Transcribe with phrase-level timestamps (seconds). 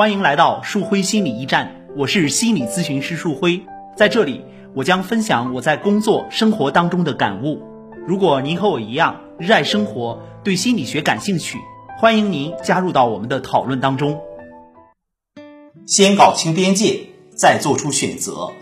[0.00, 4.40] 欢迎来到树辉心理驿站，我是心理咨询师树辉，在这里
[4.74, 7.60] 我将分享我在工作生活当中的感悟。
[8.06, 11.58] 如果您和我一样热爱生活，对心理学感兴趣，
[11.98, 14.18] 欢迎您加入到我们的讨论当中。
[15.86, 17.00] 先搞清边界，
[17.36, 18.52] 再做出选择。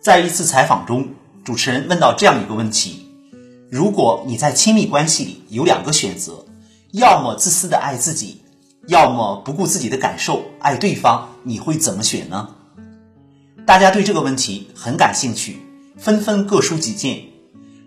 [0.00, 1.08] 在一次采访中，
[1.42, 3.08] 主持人问到这样一个问题：
[3.72, 6.44] 如果你在亲密关系里有两个选择，
[6.92, 8.42] 要么自私的爱自己，
[8.86, 12.48] 要么不顾自己的感受爱对方，你会怎么选呢？
[13.64, 15.60] 大家对这个问题很感兴趣，
[15.96, 17.22] 纷纷各抒己见。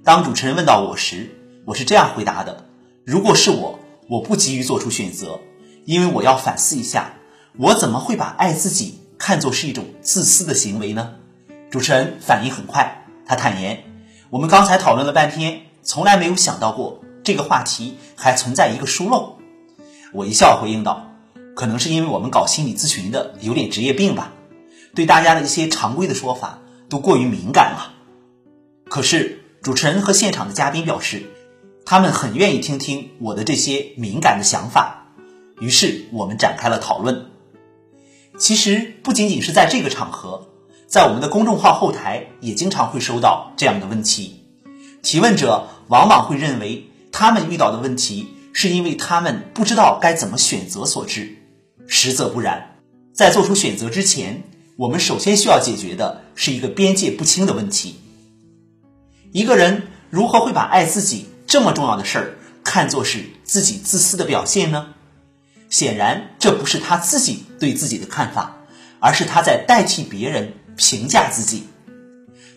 [0.06, 1.30] 当主持人问到我时，
[1.66, 2.64] 我是这样回答的：
[3.06, 5.42] 如果是我，我不急于做出选择，
[5.84, 7.16] 因为我要反思一下，
[7.58, 11.16] 我怎么会把爱自己看作是一种自私的行为呢？
[11.70, 13.84] 主持人反应很快，他坦言：
[14.30, 19.38] 我们刚才讨论了半天，从来没有想到过这个话题还存在一个疏漏。
[20.14, 21.09] 我一笑回应道：
[21.60, 24.32] 可能是因为我们搞心理咨询的有点职业病吧，
[24.96, 27.96] 对大家的一些常规的说法都过于敏感了。
[28.86, 31.24] 可是主持人和现场的嘉宾表示，
[31.86, 35.08] 他们很愿意听听我的这些敏感的想法，
[35.60, 37.26] 于是我们展开了讨论。
[38.38, 40.48] 其实不仅仅是在这个场合。
[40.88, 44.46] 在我们的公众号后台也经常会收到这样的问题，
[45.04, 51.39] 提问者往往会认为他们遇到的问题是因为他们不知道该怎么选择所致，
[51.90, 52.78] 实则不然。
[53.14, 54.44] 在做出选择之前，
[54.78, 58.00] 我们首先需要解决的是一个边界不清的问题。
[59.34, 64.94] 一个人如何会把爱自己这么重要的事儿看作是自己自私的表现呢？
[65.70, 68.56] 显然，这不是他自己对自己的看法，
[69.00, 70.54] 而是他在代替别人。
[70.82, 71.66] 评价自己，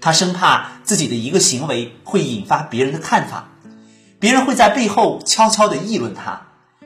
[0.01, 3.49] 他生怕自己的一个行为会引发别人的看法，
[4.21, 6.41] 别人会在背后悄悄地议论他。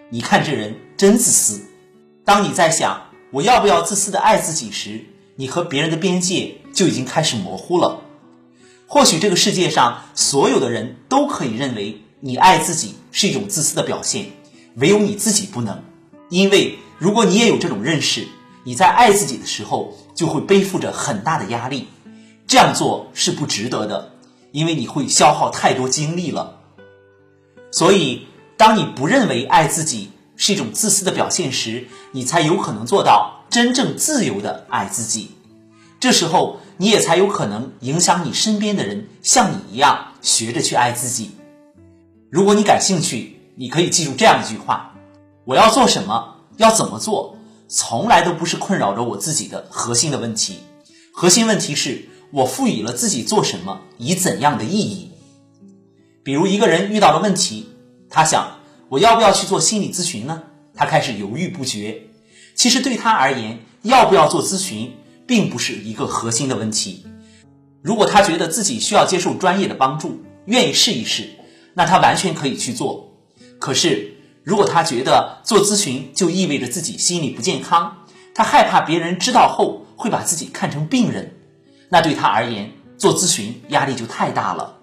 [0.08, 1.60] 你看这人真自私。
[2.26, 8.02] 当你在想我要不要自私的爱自己时，你和别人的边界就已经开始模糊了。
[8.86, 14.26] 或许这个世界上所有的人都可以认为你爱自己是一种自私的表现，
[14.74, 15.82] 唯有你自己不能。
[16.28, 18.28] 因为如果你也有这种认识。
[18.68, 21.86] 你在爱自己的时候，就会背负着很大的压力，
[22.48, 24.10] 这样做是不值得的，
[24.50, 26.58] 因为你会消耗太多精力了。
[27.70, 35.30] 所以，当你不认为爱自己是一种自私的表现时，你才有可能做到真正自由的爱自己。
[35.98, 41.30] 这时候，你也才有可能影响你身边的人像你一样学着去爱自己。
[42.30, 44.94] 如果你感兴趣，你可以记住这样一句话：
[45.44, 47.36] 我要做什么，要怎么做。
[47.68, 50.58] 从来都不是困扰着我自己的核心的问题，
[51.12, 55.10] 核心问题是我赋予了自己做什么以怎样的意义。
[56.22, 57.68] 比如一个人遇到了问题，
[58.08, 58.55] 他想
[58.88, 60.42] 我要不要去做心理咨询呢？
[60.74, 62.02] 他开始犹豫不决。
[62.54, 64.94] 其实对他而言，要不要做咨询
[65.26, 67.06] 并不是一个核心的问题。
[67.82, 71.30] 如果他觉得自己需要接受专业的帮助，愿意试一试，
[71.74, 73.12] 那他完全可以去做。
[73.58, 74.12] 可是。
[74.46, 81.34] 如果他觉得做咨询就意味着自己心理不健康，他害怕别人知道后会把自己看成病人，
[81.88, 84.76] 那对他而言做咨询压力就太大了。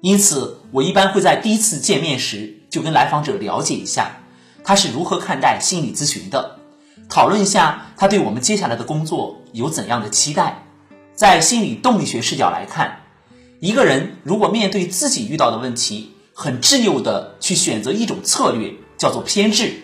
[0.00, 4.20] 因此，我一般会在第一次见面时就跟来访者了解一下
[4.64, 6.58] 他是如何看待心理咨询的，
[7.08, 10.64] 讨论一下他对我们接下来的工作有怎样的期待。
[11.14, 13.00] 在心理动力学视角来看，
[13.60, 18.72] 一个人如果面对自己遇到的问题，很执拗的去选择一种策略。
[19.00, 19.80] 叫做偏执，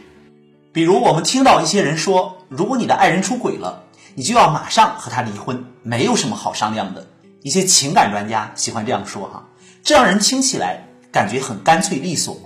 [0.74, 7.06] 比如我们听到一些人说，如果你的爱人出轨了，你就要马上和他离婚，没有什么好商量的。
[7.40, 9.48] 一些情感专家喜欢这样说哈，
[9.82, 12.38] 这让人听起来感觉很干脆利索，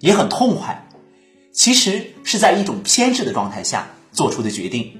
[0.00, 0.88] 也很痛快。
[1.52, 4.96] 其实是在一种偏执的状态下做出的决定。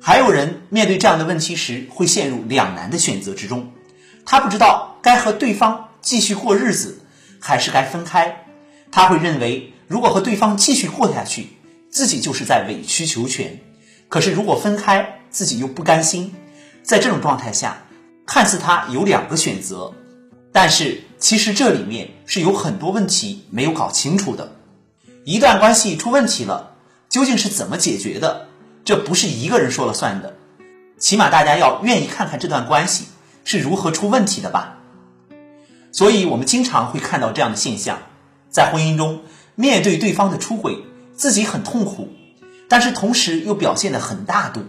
[0.00, 3.72] 还有人面对这样的问题时，会陷入两难的选择之中，
[4.24, 7.00] 他不知道该和对方继续过日子，
[7.40, 8.44] 还是该分开。
[8.90, 9.72] 他会认为。
[9.88, 11.46] 如果和对方继续过下去，
[11.90, 13.60] 自己就是在委曲求全；
[14.08, 16.34] 可是如果分开，自己又不甘心。
[16.82, 17.84] 在这种状态下，
[18.26, 19.94] 看似他有两个选择，
[20.56, 24.56] 但是其实这里面是有很多问题没有搞清楚的。
[25.26, 26.70] 一段关系出问题了，
[27.10, 28.48] 究竟是怎么解决的？
[28.82, 30.34] 这不是一个人说了算的，
[30.98, 33.04] 起码大家要愿意看看这段关系
[33.44, 34.78] 是如何出问题的吧。
[35.92, 37.98] 所以我们经常会看到这样的现象，
[38.48, 39.24] 在婚姻中。
[39.56, 42.08] 面对对方的出轨，自己很痛苦，
[42.66, 44.64] 但是同时又表现得很大度。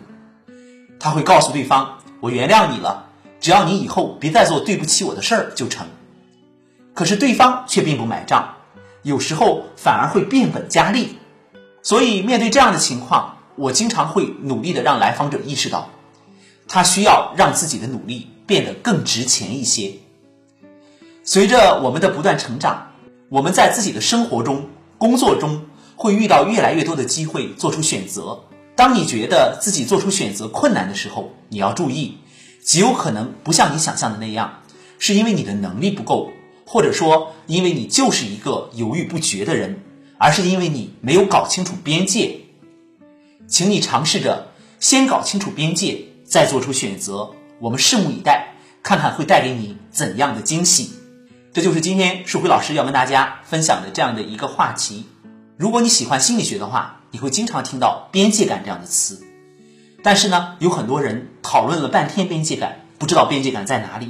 [1.00, 3.07] 他会告诉对方：“我原谅你了，
[3.40, 5.88] 只要你以后别再做对不起我的事儿就成。”
[6.94, 8.56] 可是对方却并不买账，
[9.04, 11.18] 有时候反而会变本加厉。
[11.84, 15.90] 所以面对这样的情况，我经常会努力的让来访者意识到，
[16.68, 19.94] 他需要让自己的努力变得更值钱一些。
[21.24, 22.92] 随着我们的不断成长，
[23.30, 24.68] 我们在自己的生活中、
[24.98, 28.40] 工作中会遇到越来越多的机会做出选择。
[28.76, 32.18] 当你觉得自己做出选择困难的时候，你要注意，
[32.68, 34.60] 极有可能不像你想象的那样，
[35.00, 36.34] 是因为你的能力不够，
[36.66, 39.80] 或者说因为你就是一个犹豫不决的人，
[40.18, 42.42] 而是因为你没有搞清楚边界。
[43.48, 47.32] 请你尝试着先搞清楚边界，再做出选择。
[47.60, 50.92] 我们拭目以待，看看会带给你怎样的惊喜。
[51.54, 55.06] 这就是今天树辉老师要跟大家分享的这样的一个话题。
[55.56, 59.26] 如果你喜欢心理学的话，你会经常听到“边界感”这样的词。
[60.04, 64.08] 但是呢，有很多人讨论了半天边界感，不知道边界感在哪里；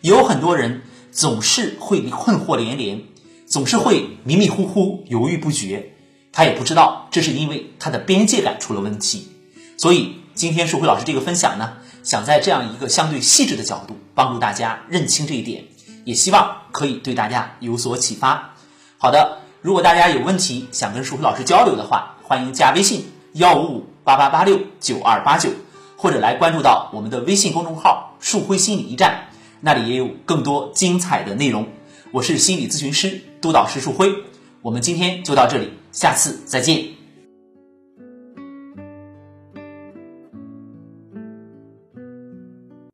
[0.00, 0.82] 有很多人
[1.12, 3.02] 总是会困惑连连，
[3.46, 5.92] 总是会迷迷糊糊、犹豫不决。
[6.32, 9.28] 他也不知道这是因为他的边界感出了问题。
[9.76, 15.64] 所以今天树辉老师这个分享呢，想在这样一个相对细致的角度帮助大家认清这一点，
[16.04, 18.54] 也希望可以对大家有所启发。
[18.98, 19.38] 好的。
[19.64, 25.48] 如果大家有问题想跟树辉老师交流的话，欢迎加微信幺五五八八八六九二八九，
[25.96, 29.28] 或者来关注到我们的微信公众号“树辉心理驿站”，
[29.62, 31.66] 那里也有更多精彩的内容。
[32.12, 34.14] 我是心理咨询师督导师树辉，
[34.60, 36.93] 我们今天就到这里，下次再见。